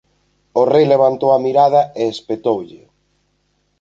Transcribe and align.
O 0.59 0.63
rei 0.73 0.85
levantou 0.93 1.29
a 1.33 1.39
mirada 1.45 1.81
e 2.01 2.03
espetoulle: 2.13 2.81